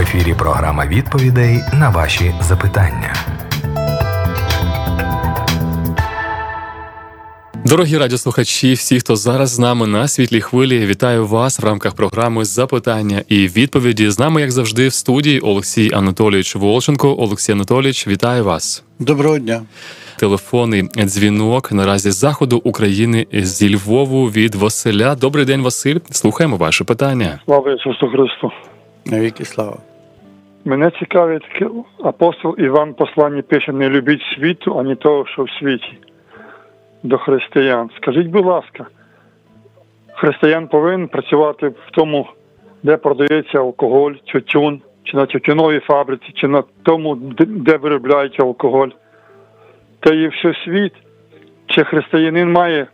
[0.00, 3.14] ефірі програма відповідей на ваші запитання.
[7.64, 12.44] Дорогі радіослухачі, всі, хто зараз з нами на світлій хвилі, вітаю вас в рамках програми
[12.44, 14.10] запитання і відповіді.
[14.10, 17.16] З нами, як завжди, в студії Олексій Анатолійович Волченко.
[17.18, 18.84] Олексій Анатолійович, вітаю вас.
[18.98, 19.62] Доброго дня.
[20.18, 25.14] Телефонний дзвінок наразі з заходу України зі Львову від Василя.
[25.14, 25.98] Добрий день, Василь.
[26.10, 27.40] Слухаємо ваше питання.
[27.44, 28.50] Слава Ісусу Христу.
[29.06, 29.76] Навіки слава.
[30.64, 31.62] Мене цікавить
[32.02, 35.98] апостол Іван посланні пише: не любіть світу, ані того, що в світі
[37.02, 37.90] до християн.
[37.96, 38.86] Скажіть, будь ласка,
[40.14, 42.26] християн повинен працювати в тому,
[42.82, 48.88] де продається алкоголь, тютюн, чи на тютюновій фабриці, чи на тому, де виробляють алкоголь.
[50.00, 50.92] Та і все світ,
[51.66, 52.86] чи християнин має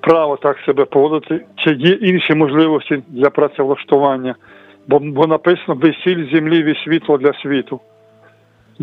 [0.00, 4.34] право так себе поводити, чи є інші можливості для працевлаштування,
[4.88, 7.80] бо, бо написано весіль землі від світло для світу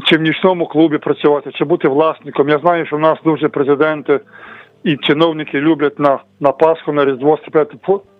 [0.03, 2.49] чи в нічному клубі працювати, чи бути власником.
[2.49, 4.19] Я знаю, що в нас дуже президенти
[4.83, 7.39] і чиновники люблять на на Пасху, на Різдво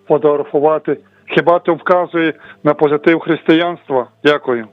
[0.08, 0.98] фотографувати.
[1.36, 2.34] Хіба це вказує
[2.64, 4.08] на позитив християнства?
[4.24, 4.68] Дякую.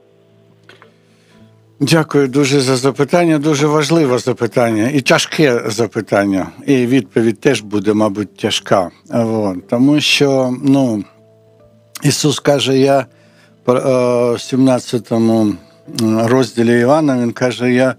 [1.79, 3.37] Дякую дуже за запитання.
[3.37, 6.47] Дуже важливе запитання і тяжке запитання.
[6.67, 8.89] І відповідь теж буде, мабуть, тяжка.
[9.13, 9.67] От.
[9.67, 11.03] Тому що ну,
[12.03, 13.05] Ісус каже, я е,
[13.65, 15.53] в 17-му
[16.23, 17.95] розділі Івана він каже: Я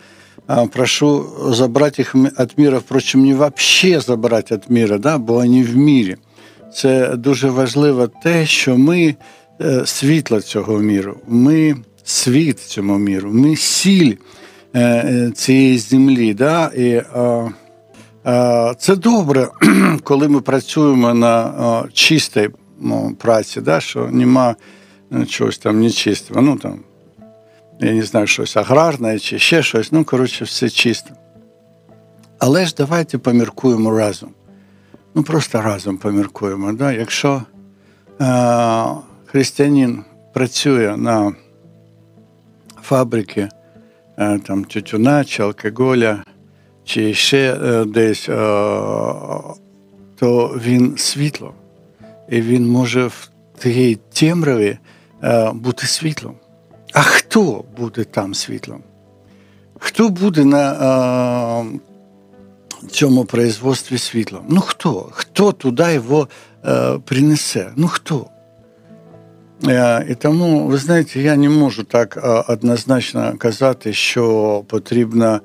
[0.72, 5.76] прошу забрати їх від міра, впрочем, не взагалі забрати від міра, да, бо вони в
[5.76, 6.16] мірі.
[6.74, 9.14] Це дуже важливо те, що ми
[9.60, 14.14] е, світло цього міру, ми світ цьому міру, ми сіль
[14.74, 16.34] е, е, цієї землі.
[16.34, 16.66] Да?
[16.66, 17.02] І,
[18.78, 19.48] це добре,
[20.02, 22.48] коли ми працюємо на чистій
[23.18, 23.80] праці, да?
[23.80, 24.56] що нема
[25.28, 26.42] чогось там нечистого.
[26.42, 26.80] Ну, там,
[27.80, 31.10] я не знаю, щось аграрне чи ще щось, ну, коротше, все чисто.
[32.38, 34.30] Але ж давайте поміркуємо разом.
[35.14, 36.72] Ну, просто разом поміркуємо.
[36.72, 36.92] Да?
[36.92, 37.42] Якщо
[38.20, 38.86] е,
[39.26, 41.34] християнин працює на
[42.82, 43.48] фабрики
[44.18, 46.24] е, там, тютюна чи алкоголя,
[46.84, 48.34] чи ще е, десь, е,
[50.16, 51.54] то він світло,
[52.28, 54.78] і він може в тій темряві
[55.22, 56.34] е, бути світлом.
[56.92, 58.82] А хто буде там світлом?
[59.78, 61.64] Хто буде на а,
[62.90, 64.44] цьому производстві світлом?
[64.48, 65.08] Ну хто?
[65.12, 66.28] Хто туди його
[66.62, 67.70] а, принесе?
[67.76, 68.26] Ну хто?
[70.08, 75.40] І тому, ви знаєте, я не можу так однозначно казати, що потрібно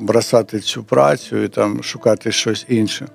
[0.00, 3.06] бросати цю працю і там шукати щось інше.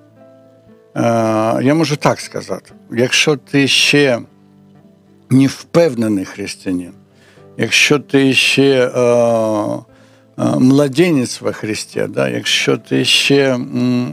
[0.94, 4.20] А, я можу так сказати: якщо ти ще
[5.30, 6.92] невпевнений християнин,
[7.56, 9.00] якщо ти ще е,
[10.38, 13.56] е, младенець во Христі, да, якщо ти ще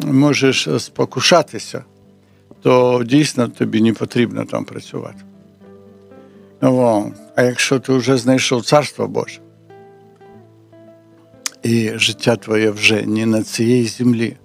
[0.06, 1.84] можеш спокушатися,
[2.62, 5.24] то дійсно тобі не потрібно там працювати.
[6.62, 9.40] О, а якщо ти вже знайшов Царство Боже,
[11.64, 14.38] і життя твоє вже не на цій землі,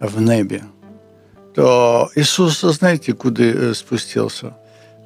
[0.00, 0.60] а в небі,
[1.55, 4.51] то Ісус, знаєте, куди спустився?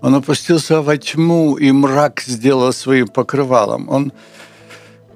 [0.01, 3.89] Он опустился во тьму, и мрак сделал своим покрывалом.
[3.89, 4.11] Он,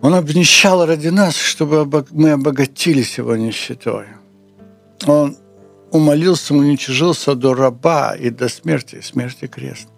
[0.01, 4.06] он обнищал ради нас, чтобы мы обогатились его нищетой.
[5.06, 5.38] Он
[5.91, 9.90] умолился, уничижился до раба и до смерти, смерти крест.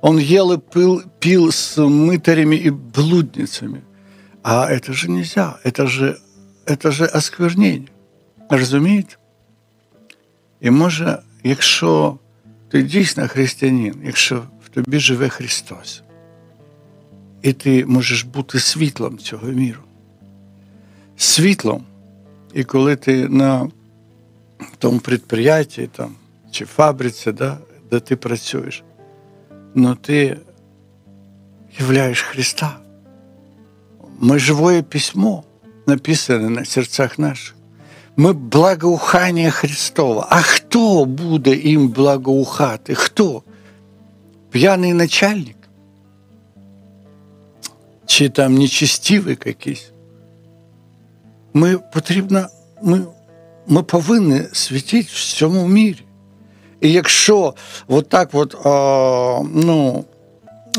[0.00, 3.84] Он ел и пил, пил с мытарями и блудницами.
[4.42, 6.18] А это же нельзя, это же,
[6.66, 7.88] это же осквернение.
[8.50, 9.16] Розумієте?
[10.61, 12.17] І може, якщо
[12.69, 16.03] ти дійсно християнин, якщо в тобі живе Христос,
[17.41, 19.81] і ти можеш бути світлом цього міру.
[21.17, 21.83] Світлом,
[22.53, 23.69] і коли ти на
[24.77, 26.15] тому підприємстві там,
[26.51, 27.57] чи фабриці, да,
[27.91, 28.83] де ти працюєш,
[29.75, 30.37] ну ти
[31.79, 32.77] являєш Христа.
[34.19, 35.43] Ми живое письмо
[35.87, 37.55] написане на серцях наших.
[38.17, 40.27] Ми благоухання Христова.
[40.29, 42.95] А хто буде їм благоухати?
[42.95, 43.43] Хто?
[44.49, 45.57] П'яний начальник?
[48.05, 49.91] Чи там нечистивий якийсь?
[51.53, 52.47] Ми потрібно,
[52.83, 53.01] ми,
[53.67, 56.05] ми повинні світити в цьому мірі.
[56.81, 57.53] І якщо
[57.87, 60.05] от так от, а, ну,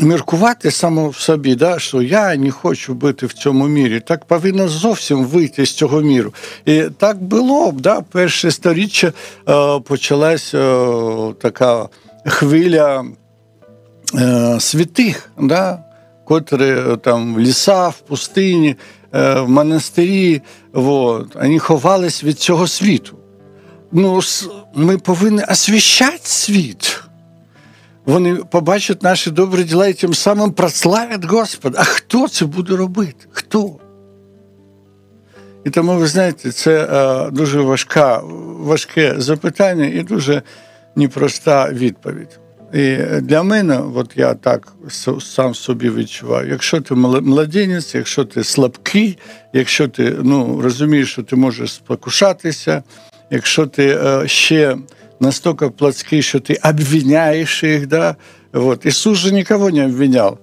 [0.01, 4.69] міркувати само в собі, да, що я не хочу бути в цьому мірі, так повинно
[4.69, 6.35] зовсім вийти з цього міру.
[6.65, 9.13] І так було б, да, перше сторіччя
[9.49, 10.87] е, почалась е,
[11.41, 11.89] така
[12.27, 13.05] хвиля
[14.15, 15.85] е, святих, да,
[16.25, 18.77] котрі е, там в лісах, в пустині,
[19.15, 20.43] е, в монастирі,
[20.73, 23.17] вот, вони ховались від цього світу.
[23.93, 24.21] Ну,
[24.75, 27.02] Ми повинні освіщати світ.
[28.07, 31.79] Вони побачать наші добрі діла і тим самим прославлять Господа.
[31.81, 33.27] А хто це буде робити?
[33.31, 33.77] Хто?
[35.65, 38.21] І тому, ви знаєте, це е, дуже важка,
[38.59, 40.43] важке запитання і дуже
[40.97, 42.39] непроста відповідь.
[42.73, 44.73] І для мене, от я так
[45.21, 49.19] сам собі відчуваю, якщо ти младенець, якщо ти слабкий,
[49.53, 52.83] якщо ти ну, розумієш, що ти можеш спокушатися,
[53.31, 54.77] якщо ти е, ще
[55.22, 58.16] настільки плотський, що ти обвиняєш їх, да?
[58.54, 58.86] вот.
[58.86, 60.40] Ісус же нікого не обвиняв.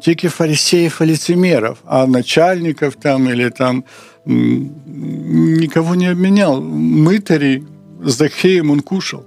[0.00, 3.84] тільки фарисеев и лицемеров, а начальников там или там
[4.26, 6.60] никого не обменял.
[6.60, 7.64] Мытари
[8.04, 9.24] с Захеем он кушал.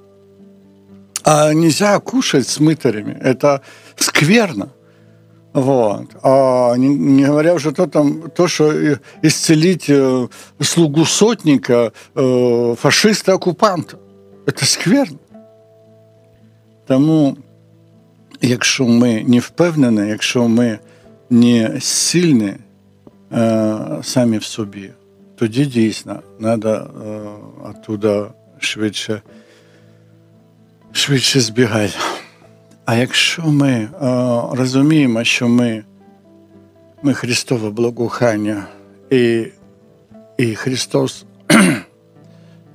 [1.23, 3.17] А нельзя кушать с мытарями.
[3.21, 3.61] Это
[3.95, 4.69] скверно.
[5.55, 6.15] Вот.
[6.23, 8.71] А не, не говоря уже то, там, то, что
[9.21, 10.27] исцелить э,
[10.61, 13.97] слугу сотника, э, фашиста-оккупанта.
[14.45, 15.19] Это скверно.
[16.87, 17.37] Тому
[18.41, 20.79] якщо ми не впевнені, якщо ми
[21.29, 22.53] не сильні
[23.31, 24.91] е, самі в собі,
[25.35, 27.19] тоді дійсно треба е,
[27.69, 29.21] оттуда швидше
[30.91, 31.93] швидше збігати.
[32.86, 33.88] А якщо ми е,
[34.52, 35.84] розуміємо, що ми
[37.02, 38.66] ми Христове благохання,
[39.10, 39.46] і
[40.38, 41.24] і Христос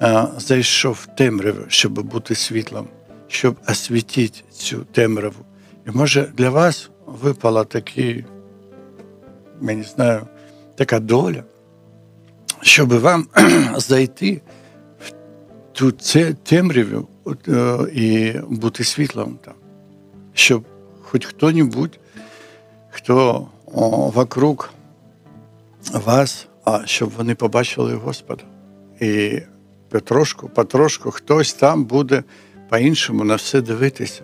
[0.02, 2.88] е, зайшов в темряву, щоб бути світлом,
[3.28, 5.46] щоб освітити цю темряву,
[5.88, 8.26] і може для вас випала такі,
[9.62, 10.28] я не знаю,
[10.76, 11.44] така доля,
[12.62, 13.28] щоб вам
[13.78, 14.42] зайти
[15.00, 15.12] в
[15.72, 15.92] ту
[16.44, 17.08] темряву
[17.48, 19.54] е, і бути світлом там,
[20.34, 20.64] щоб
[21.02, 22.00] хоч хто-небудь,
[22.90, 23.48] хто
[24.14, 24.70] вокруг
[25.94, 28.44] вас, а щоб вони побачили Господа.
[29.00, 29.42] І
[29.90, 32.24] потрошку, потрошку хтось там буде
[32.70, 34.22] по-іншому на все дивитися.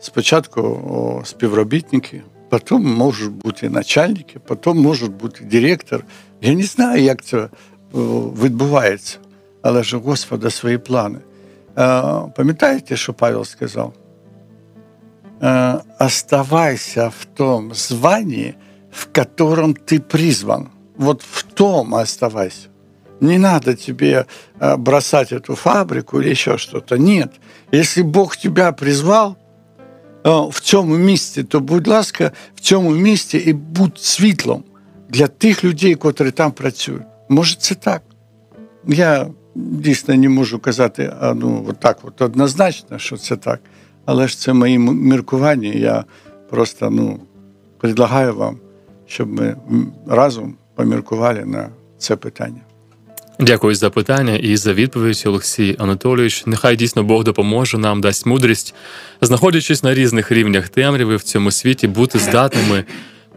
[0.00, 6.04] Спочатку співробітники, потім можуть бути начальники, потім можуть бути директор.
[6.40, 7.48] Я не знаю, як це
[8.42, 9.18] відбувається,
[9.62, 11.18] але ж у Господа свої плани.
[12.36, 13.92] Пам'ятаєте, що Павел сказав?
[15.99, 18.55] Оставайся в том звании,
[18.91, 20.69] в котором ты призван.
[20.97, 22.69] Вот в том оставайся.
[23.21, 24.25] Не надо тебе
[24.77, 26.97] бросать эту фабрику или еще что-то.
[26.97, 27.31] Нет.
[27.71, 29.35] Если Бог тебя призвал,
[30.23, 34.63] в цьому місці, то, будь ласка, в цьому місці і будь світлом
[35.09, 37.03] для тих людей, котрі там працюють.
[37.29, 38.01] Може, це так.
[38.87, 43.59] Я дійсно не можу казати ну, от так от однозначно, що це так.
[44.04, 45.68] Але ж це мої міркування.
[45.68, 46.04] Я
[46.50, 47.20] просто ну,
[47.78, 48.56] предлагаю вам,
[49.06, 49.56] щоб ми
[50.06, 51.68] разом поміркували на
[51.98, 52.60] це питання.
[53.40, 56.46] Дякую за питання і за відповідь, Олексій Анатолійович.
[56.46, 58.74] Нехай дійсно Бог допоможе нам, дасть мудрість,
[59.20, 62.84] знаходячись на різних рівнях темряви в цьому світі, бути здатними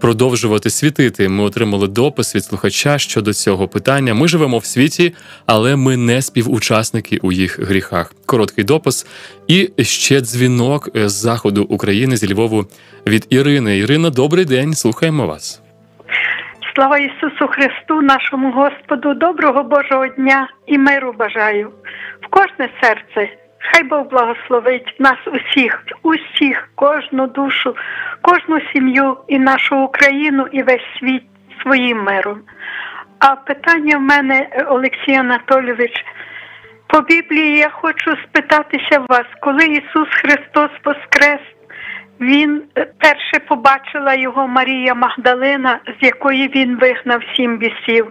[0.03, 1.29] продовжувати світити.
[1.29, 4.13] Ми отримали допис від слухача щодо цього питання.
[4.13, 5.15] Ми живемо в світі,
[5.45, 8.13] але ми не співучасники у їх гріхах.
[8.25, 9.07] Короткий допис
[9.47, 12.65] і ще дзвінок з заходу України зі Львову
[13.07, 13.77] від Ірини.
[13.77, 14.73] Ірина, добрий день.
[14.73, 15.61] Слухаємо вас.
[16.75, 21.71] Слава Ісусу Христу, нашому Господу, доброго Божого дня і миру бажаю
[22.21, 23.42] в кожне серце.
[23.71, 27.75] Хай Бог благословить нас усіх, усіх, кожну душу,
[28.21, 31.23] кожну сім'ю і нашу Україну, і весь світ
[31.61, 32.41] своїм миром.
[33.19, 36.05] А питання в мене, Олексій Анатолійович,
[36.87, 41.41] по Біблії я хочу спитатися вас, коли Ісус Христос Воскрес
[42.21, 48.07] він е, перше побачила його Марія Магдалина, з якої він вигнав сім бісів,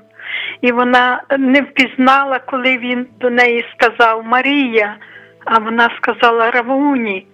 [0.61, 4.97] і вона не впізнала, коли він до неї сказав Марія,
[5.45, 7.27] а вона сказала Равуні.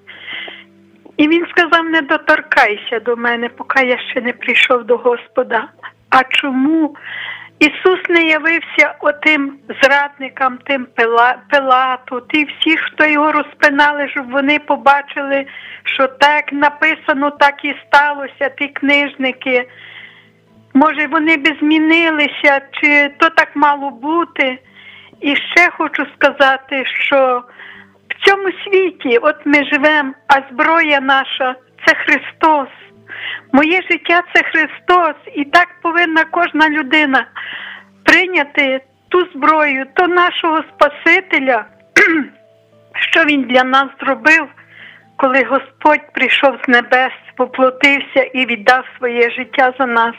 [1.17, 5.69] І він сказав: не доторкайся до мене, поки я ще не прийшов до Господа.
[6.11, 6.97] А чому
[7.59, 10.87] Ісус не явився отим зрадникам, тим
[11.51, 15.47] Пилату, ті всі, хто його розпинали, щоб вони побачили,
[15.85, 19.69] що так написано, так і сталося, ті книжники.
[20.75, 24.59] Може, вони би змінилися, чи то так мало бути.
[25.21, 27.43] І ще хочу сказати, що
[28.19, 31.55] в цьому світі, от ми живемо, а зброя наша
[31.87, 32.69] це Христос.
[33.53, 37.27] Моє життя це Христос, і так повинна кожна людина
[38.05, 41.65] прийняти ту зброю, то нашого Спасителя,
[42.95, 44.47] що Він для нас зробив,
[45.17, 50.15] коли Господь прийшов з небес, поплотився і віддав своє життя за нас.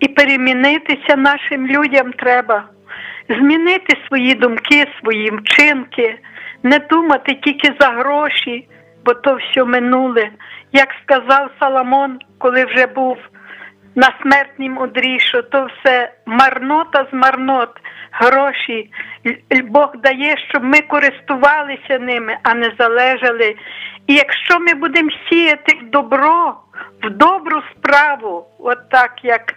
[0.00, 2.64] І перемінитися нашим людям треба,
[3.28, 6.18] змінити свої думки, свої вчинки,
[6.62, 8.68] не думати тільки за гроші,
[9.04, 10.30] бо то все минуле.
[10.72, 13.16] Як сказав Соломон, коли вже був
[13.94, 17.70] на смертнім одрі, що то все марнота з марнот,
[18.12, 18.90] гроші.
[19.64, 23.56] Бог дає, щоб ми користувалися ними, а не залежали.
[24.06, 26.56] І якщо ми будемо сіяти в добро,
[27.02, 29.54] в добру справу, от так як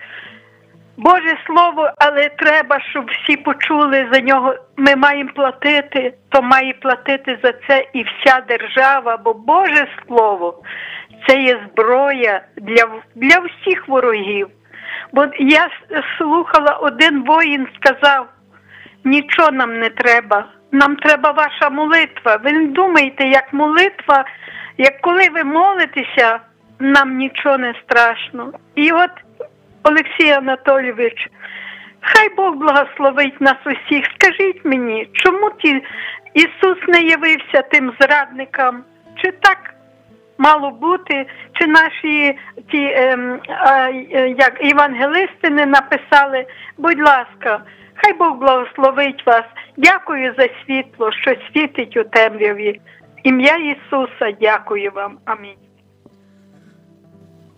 [1.00, 4.56] Боже Слово, але треба, щоб всі почули за нього.
[4.78, 10.64] Ми маємо платити, то має платити за це і вся держава, бо Боже Слово
[11.28, 14.48] це є зброя для для всіх ворогів.
[15.14, 15.70] Бо я
[16.18, 18.28] слухала, один воїн сказав:
[19.04, 22.40] нічого нам не треба, нам треба ваша молитва.
[22.44, 24.26] Ви не думаєте, як молитва,
[24.78, 26.40] як коли ви молитеся,
[26.80, 28.52] нам нічого не страшно.
[28.76, 29.12] І от
[29.84, 31.28] Олексій Анатолійович,
[32.02, 34.06] хай Бог благословить нас усіх.
[34.16, 35.84] Скажіть мені, чому ті
[36.34, 38.84] Ісус не явився тим зрадникам?
[39.16, 39.74] Чи так
[40.38, 42.38] мало бути, чи наші
[42.72, 43.90] ті ем, а,
[44.38, 46.46] як євангелисти не написали?
[46.78, 47.62] Будь ласка,
[47.96, 49.44] хай Бог благословить вас.
[49.78, 52.82] Дякую за світло, що світить у темряві.
[53.24, 55.18] Ім'я Ісуса, дякую вам.
[55.26, 55.69] Амінь.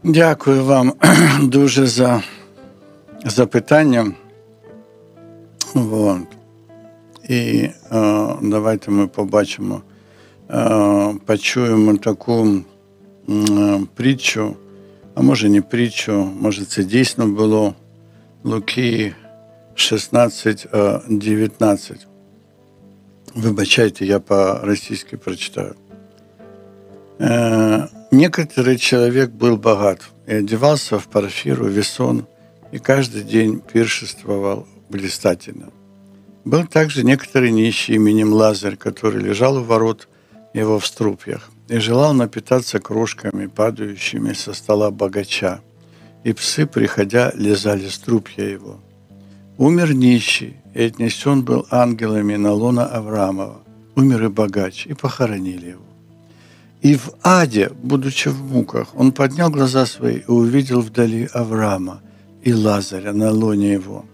[0.04, 0.94] Дякую вам
[1.42, 2.24] дуже за
[3.26, 4.12] запитання.
[5.74, 6.28] Вот.
[7.30, 7.72] І е,
[8.42, 9.82] давайте ми побачимо,
[10.52, 12.48] е, почуємо таку
[13.30, 14.56] е, притчу,
[15.16, 17.74] а може не притчу, може це дійсно було
[18.44, 19.16] Луки
[19.76, 20.68] 16,
[21.10, 22.08] 19.
[23.36, 25.76] Вибачайте, я по-російськи прочитаю.
[28.12, 32.28] Некоторый человек был богат и одевался в парфиру, весон,
[32.74, 35.70] и каждый день пиршествовал блистательно.
[36.44, 40.10] Был также некоторый нищий именем Лазарь, который лежал у ворот
[40.54, 45.62] его в струпьях и желал напитаться крошками, падающими со стола богача,
[46.26, 48.82] и псы, приходя, лизали струпья его.
[49.58, 53.62] Умер нищий, и отнесен был ангелами на лона Авраамова.
[53.96, 55.91] Умер и богач, и похоронили его.
[56.82, 62.02] И в аде, будучи в муках, он поднял глаза свои и увидел вдали Авраама
[62.42, 64.06] и Лазаря на лоне его.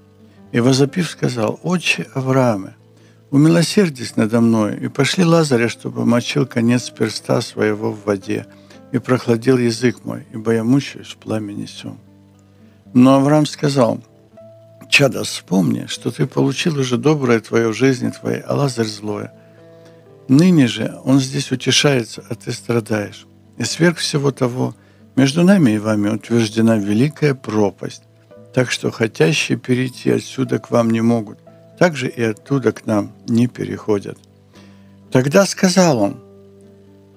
[0.52, 2.76] И возопив сказал, «Отче Аврааме,
[3.32, 8.46] умилосердись надо мною, и пошли Лазаря, чтобы мочил конец перста своего в воде,
[8.92, 11.98] и прохладил язык мой, ибо я мучаюсь в пламени сем».
[12.94, 14.02] Но Авраам сказал,
[14.90, 19.32] «Чадо, вспомни, что ты получил уже доброе твое в жизни твоей, а Лазарь злое.
[20.28, 23.26] Ныне же он здесь утешается, а ты страдаешь.
[23.58, 24.76] И сверх всего того,
[25.16, 28.04] между нами и вами утверждена великая пропасть,
[28.54, 31.40] так что хотящие перейти отсюда к вам не могут,
[31.80, 34.18] так же и оттуда к нам не переходят.
[35.12, 36.20] Тогда сказал он,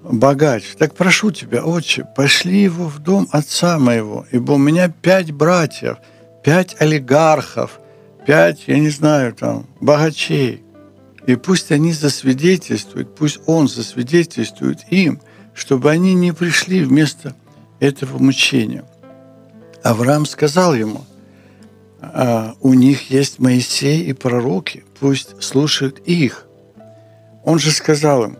[0.03, 5.33] богач, так прошу тебя, отче, пошли его в дом отца моего, ибо у меня пять
[5.33, 5.97] братьев,
[6.45, 7.81] пять олигархов,
[8.25, 10.63] пять, я не знаю, там, богачей–
[11.27, 15.21] и пусть они засвидетельствуют, пусть Он засвидетельствует им,
[15.55, 17.35] чтобы они не пришли вместо
[17.79, 18.85] этого мучения.
[19.83, 21.05] Авраам сказал ему,
[22.01, 26.47] «А, у них есть Моисей и пророки, пусть слушают их.
[27.45, 28.39] Он же сказал им,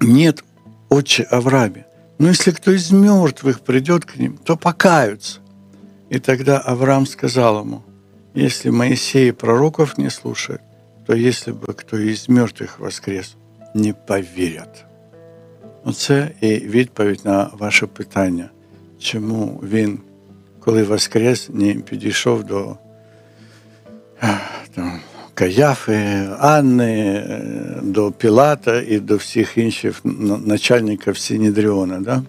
[0.00, 0.42] нет,
[0.88, 1.86] отче Аврааме,
[2.18, 5.40] но если кто из мертвых придет к ним, то покаются.
[6.08, 7.82] И тогда Авраам сказал ему,
[8.34, 10.62] если Моисей и пророков не слушают,
[11.10, 13.36] то если бы кто із мертвих воскрес,
[13.74, 14.84] не повірять.
[15.84, 18.50] Оце і відповідь на ваше питання,
[18.98, 19.98] чому він,
[20.60, 22.76] коли воскрес, не підійшов до
[24.74, 25.00] там,
[25.34, 27.24] Каяфи, Анни,
[27.82, 30.00] до Пілата і до всіх інших
[30.44, 32.00] начальників Синедріона.
[32.00, 32.22] Да?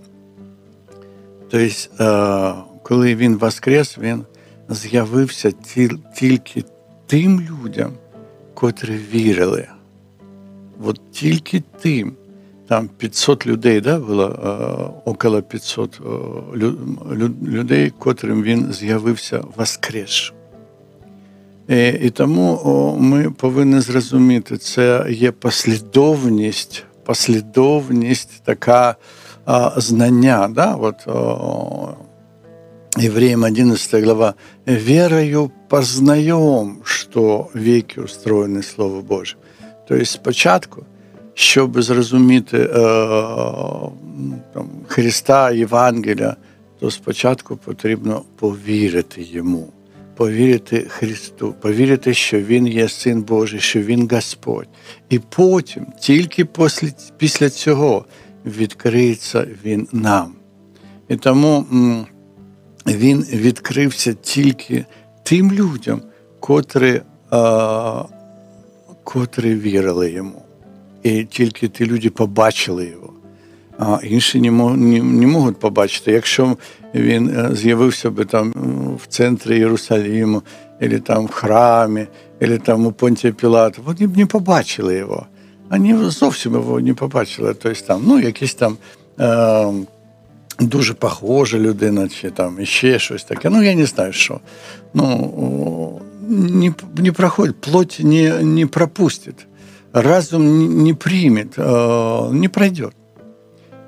[1.50, 4.24] Тобто, коли він воскрес, він
[4.70, 5.52] з'явився
[6.16, 6.64] тільки
[7.08, 7.92] тим людям,
[8.54, 9.68] котрі вірили.
[10.84, 12.14] От тільки тим,
[12.68, 14.26] там 500 людей, да, було
[15.06, 16.02] около 500
[17.44, 20.34] людей, котрим він з'явився воскрес.
[21.68, 28.96] І, і тому ми повинні зрозуміти, це є послідовність, послідовність така
[29.78, 30.50] знання.
[30.52, 30.76] Да?
[30.76, 31.08] От,
[32.98, 34.36] Евреям 11 глава.
[34.66, 39.38] «Верою познаем, что веки устроены Слово Божие».
[39.88, 40.86] То есть спочатку
[41.34, 42.70] щоб зрозуміти е,
[44.54, 46.36] там, Христа, Євангелія,
[46.80, 49.74] то спочатку потрібно повірити йому,
[50.16, 54.68] повірити Христу, повірити, що Він є Син Божий, що Він Господь.
[55.10, 58.06] І потім, тільки після, після цього,
[58.46, 60.34] відкриється Він нам.
[61.10, 61.66] І тому
[62.88, 64.86] він відкрився тільки
[65.24, 66.02] тим людям,
[66.40, 68.04] котрі, а,
[69.04, 70.42] котрі вірили йому.
[71.04, 73.14] І тільки ті люди побачили його.
[73.80, 76.12] А інші не, мож, не, не можуть побачити.
[76.12, 76.58] Якщо
[76.96, 78.54] він е, з'явився би там
[79.04, 80.42] в центрі Єрусаліму,
[80.82, 82.08] або там в храмі,
[82.42, 85.26] або там у Понтія Пілата, вони б не побачили його.
[85.70, 87.54] Вони зовсім його не побачили.
[87.54, 88.78] Тобто там, ну, якісь там.
[89.20, 89.74] Е,
[90.62, 93.50] Дуже похожа людина, чи там ще щось таке.
[93.50, 94.40] Ну, я не знаю, що.
[94.94, 99.48] Ну, не, не проходить, плоть не, не пропустить,
[99.94, 101.46] разум не, не прийме,
[102.32, 102.90] не пройде.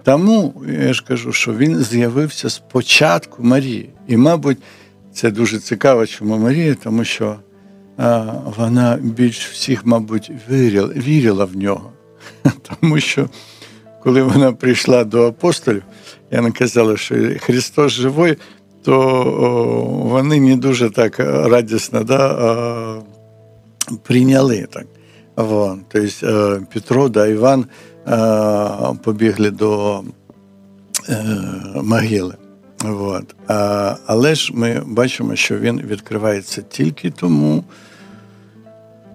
[0.04, 0.54] Тому
[0.86, 3.90] я ж кажу, що він з'явився спочатку Марії.
[4.08, 4.58] І, мабуть,
[5.14, 7.36] це дуже цікаво, чому Марія, тому що
[7.98, 11.92] а, вона більш всіх, мабуть, вірила, вірила в нього.
[12.82, 13.30] Тому що
[14.04, 15.84] коли вона прийшла до апостолів,
[16.34, 18.38] і вона казала, що Христос живий,
[18.84, 19.24] то
[20.06, 23.02] вони не дуже так радісно да,
[24.04, 24.86] прийняли так.
[25.36, 25.82] Вон.
[25.88, 27.66] Тобто Петро да Іван
[29.04, 30.04] побігли до
[31.10, 31.26] е,
[31.84, 32.36] могили.
[32.86, 33.36] От.
[33.48, 37.64] А, Але ж ми бачимо, що він відкривається тільки тому,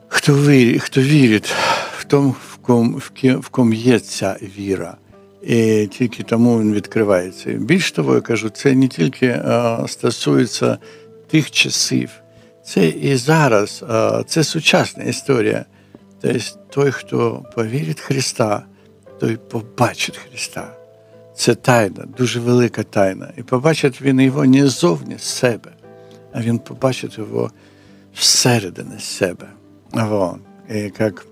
[0.08, 1.54] хто вірить, хто вірить
[1.98, 3.02] в тому, в, ком,
[3.40, 4.96] в ком є ця віра.
[5.42, 7.52] І тільки тому він відкривається.
[7.52, 9.42] Більш того, я кажу, це не тільки
[9.86, 10.78] стосується
[11.30, 12.10] тих часів,
[12.64, 13.84] це і зараз,
[14.26, 15.64] це сучасна історія.
[16.20, 16.38] Тобто
[16.70, 18.66] той, хто повірить Христа,
[19.20, 20.74] той побачить Христа.
[21.36, 23.32] Це тайна, дуже велика тайна.
[23.36, 25.70] І побачить він його не зовні з себе,
[26.32, 27.50] а він побачить його
[28.14, 29.46] всередині себе.
[29.92, 30.40] Вон.
[30.70, 31.26] І як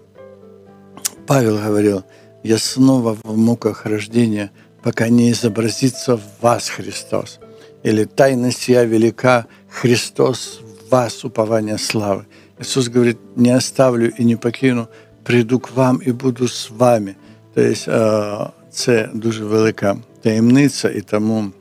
[1.27, 2.03] Павел говорив,
[2.46, 4.52] я снова в муках рождения,
[4.84, 7.40] пока не изобразится в вас Христос.
[7.84, 12.26] Или тайна сия велика, Христос в вас упование славы.
[12.60, 14.88] Иисус говорит, не оставлю и не покину,
[15.24, 17.16] приду к вам і буду з вами.
[17.54, 21.52] Тобто це дуже велика таємниця, і тому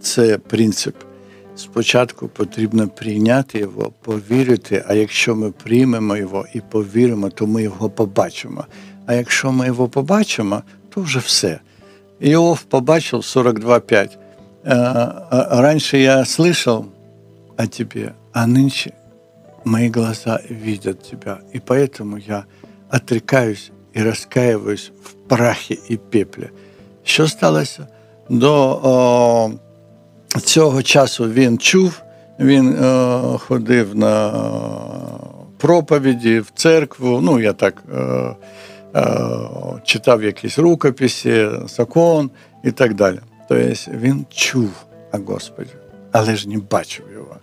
[0.00, 0.94] це принцип.
[1.56, 4.84] Спочатку потрібно прийняти його, повірити.
[4.88, 8.64] А якщо ми приймемо його і повіримо, то ми його побачимо.
[9.06, 11.60] А якщо ми його побачимо, то вже все.
[12.20, 14.16] Иов побачив 42.5.
[15.60, 16.86] Раньше я слышал
[17.56, 18.92] о тебе, а нынче
[19.64, 21.40] мои глаза видят тебя.
[21.52, 22.44] И поэтому я
[22.90, 26.50] отрекаюсь и раскаиваюсь в прахе и пепле.
[27.04, 27.86] Що сталося?
[28.28, 29.50] До о,
[30.39, 32.01] цього часу він чув,
[32.39, 34.31] він е, ходив на
[35.57, 37.21] проповіді в церкву.
[37.21, 37.99] Ну, я так е,
[38.95, 39.15] е,
[39.83, 42.29] читав якісь рукописи, закон
[42.63, 43.19] і так далі.
[43.49, 44.69] Тобто він чув
[45.13, 45.69] о Господі,
[46.11, 47.35] але ж не бачив його.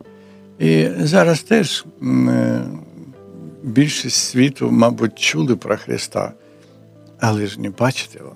[0.59, 2.61] І зараз теж е,
[3.62, 6.33] більшість світу, мабуть, чули про Христа,
[7.20, 8.33] але ж не бачить його,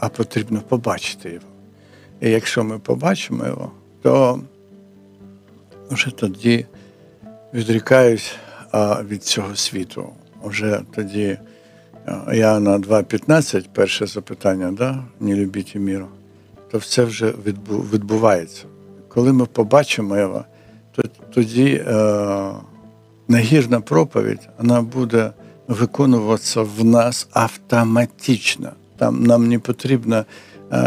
[0.00, 1.49] а потрібно побачити його.
[2.20, 3.70] І якщо ми побачимо його,
[4.02, 4.40] то
[5.90, 6.66] вже тоді
[7.54, 8.34] відрікаюсь
[9.04, 10.08] від цього світу.
[10.44, 11.38] Вже тоді
[12.32, 15.04] я на 2.15, перше запитання, да?
[15.20, 16.06] не любіть міру,
[16.70, 17.32] то все вже
[17.92, 18.64] відбувається.
[19.08, 20.44] Коли ми побачимо його,
[20.92, 21.02] то
[21.34, 22.50] тоді е,
[23.28, 25.32] нагірна проповідь вона буде
[25.68, 28.72] виконуватися в нас автоматично.
[28.96, 30.24] Там нам не потрібно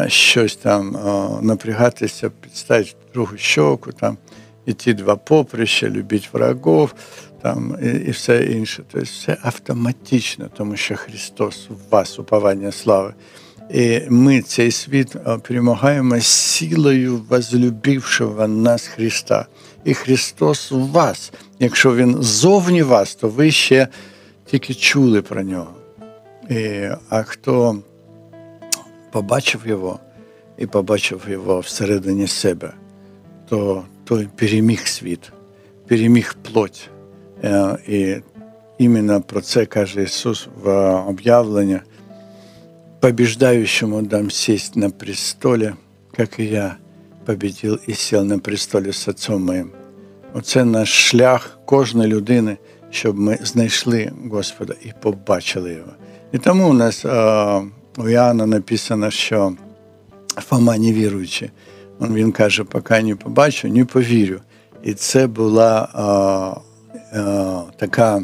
[0.07, 0.97] щось там
[1.41, 4.17] напрягатися, підставити другу щоку, там,
[4.65, 6.93] і ті два поприща, любіть врагов
[7.41, 8.83] там, і, і все інше.
[8.91, 13.13] Тобто все автоматично, тому що Христос в вас уповання слави.
[13.71, 19.45] І ми цей світ перемагаємо силою возлюбившого нас Христа.
[19.85, 21.31] І Христос у вас.
[21.59, 23.87] Якщо Він зовні вас, то ви ще
[24.45, 25.73] тільки чули про нього.
[26.49, 27.77] І, А хто
[29.13, 29.99] побачив його
[30.57, 32.73] і побачив його всередині себе,
[33.49, 35.31] то той переміг світ,
[35.87, 36.89] переміг плоть.
[37.43, 38.15] Е, і
[38.77, 41.79] іменно про це каже Ісус в об'явленні.
[42.99, 45.73] Побеждающему дам сесть на престоле,
[46.17, 46.77] как и я
[47.25, 49.71] победил і сел на престолі з Отцом моїм.
[50.33, 52.57] Оце наш шлях кожної людини,
[52.89, 55.91] щоб ми знайшли Господа і побачили його.
[56.31, 57.05] І тому у нас
[57.97, 59.53] у Іоанна написано, що
[60.35, 61.51] Фома невіруючий.
[62.01, 64.39] Він каже, поки не побачу, не повірю.
[64.83, 66.03] І це була а,
[67.19, 68.21] а, така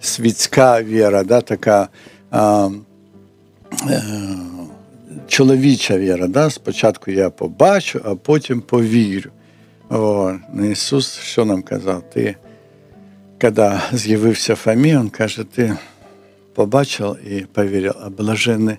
[0.00, 1.88] світська віра, да, така
[2.30, 2.70] а, а,
[3.90, 4.02] е,
[5.28, 6.26] чоловіча віра.
[6.26, 6.50] Да?
[6.50, 9.30] Спочатку я побачу, а потім повірю.
[9.90, 10.32] О,
[10.70, 12.02] Ісус що нам казав?
[12.10, 12.36] Ти,
[13.40, 15.76] коли з'явився Фомі, Він каже, ти
[16.54, 18.76] побачив і повірив, а блаженний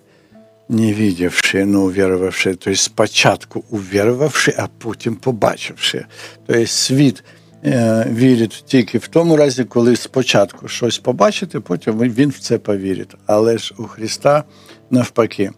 [0.70, 6.06] не видівши, но увірувавши, тобто спочатку увірувавши, а потім побачивши.
[6.46, 7.24] Тобто світ
[7.66, 13.16] е, вірить тільки в тому разі, коли спочатку щось побачити, потім він в це повірить.
[13.26, 14.44] Але ж у Христа
[14.90, 15.52] навпаки,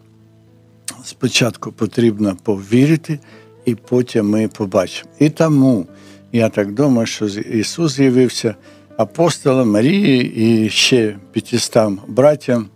[1.04, 3.18] спочатку потрібно повірити,
[3.64, 5.10] і потім ми побачимо.
[5.18, 5.86] І тому
[6.32, 8.54] я так думаю, що Ісус з'явився
[8.96, 12.68] апостолом Марії і ще п'ятістам братям,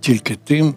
[0.00, 0.74] тільки тим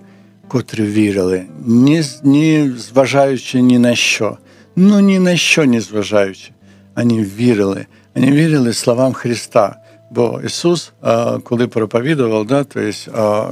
[0.53, 4.37] котрі вірили, ні, ні зважаючи ні на що.
[4.75, 6.51] Ну ні на що не зважаючи.
[6.95, 7.85] Вони вірили.
[8.15, 9.75] Вони вірили словам Христа.
[10.11, 10.93] Бо Ісус,
[11.43, 13.09] коли проповідував, да, то есть,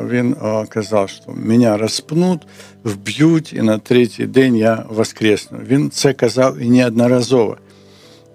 [0.10, 0.36] Він
[0.70, 2.48] казав, що мене розпнуть,
[2.84, 5.58] вб'ють, і на третій день я воскресну.
[5.68, 7.58] Він це казав і неодноразово.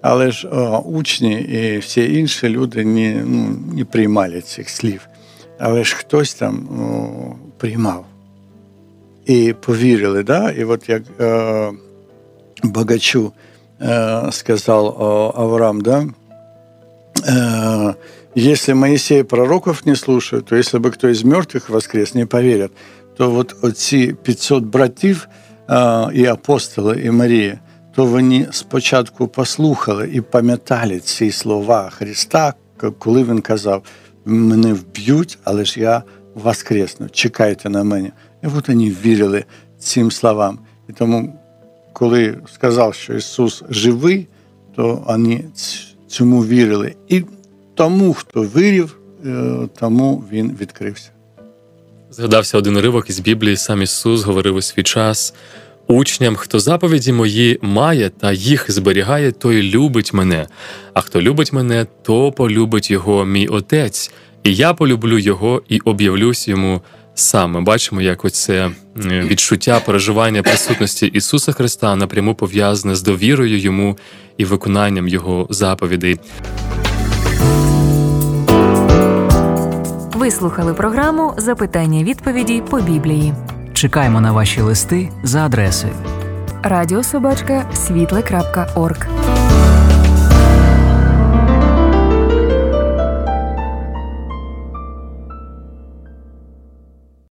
[0.01, 0.47] Але ж
[0.85, 5.07] учні і всі інші люди не ну, не приймали цих слів.
[5.59, 8.05] Але ж хтось там ну, приймав
[9.26, 10.22] і повірили.
[10.22, 10.50] Да?
[10.50, 11.72] І от як е,
[12.62, 13.32] Богачу
[13.82, 15.02] е, сказав
[15.36, 16.06] Авраам, да?
[17.26, 17.94] э,
[18.34, 22.72] если Моисей пророков не слушают, то если бы кто из мертвых воскрес, не поверят,
[23.16, 25.28] то от оці 500 братів
[25.70, 27.58] е, і апостоли, і Марія,
[27.94, 32.54] то вони спочатку послухали і пам'ятали ці слова Христа,
[32.98, 33.82] коли він казав:
[34.24, 36.02] мене вб'ють, але ж я
[36.34, 38.10] воскресну, чекайте на мене.
[38.43, 39.45] І от вони вірили
[39.79, 40.59] цим словам.
[40.89, 41.39] І тому,
[41.93, 44.27] коли сказав, що Ісус живий,
[44.75, 45.43] то вони
[46.07, 46.95] цьому вірили.
[47.07, 47.23] І
[47.75, 51.09] тому, хто вірив, е, тому він відкрився.
[52.11, 55.33] Згадався один уривок із Біблії, сам Ісус говорив у свій час
[55.87, 60.47] учням, хто заповіді мої має та їх зберігає, той любить мене.
[60.93, 64.11] А хто любить мене, то полюбить його мій Отець,
[64.43, 66.81] і я полюблю його і об'явлюсь йому
[67.19, 67.51] сам.
[67.51, 73.97] Ми бачимо, як оце відчуття переживання присутності Ісуса Христа напряму пов'язане з довірою йому
[74.37, 76.19] і виконанням Його заповідей.
[80.13, 83.33] Ви слухали програму Запитання відповіді по Біблії.
[83.73, 85.93] Чекаємо на ваші листи за адресою
[86.63, 89.07] радіособачка світле.орг.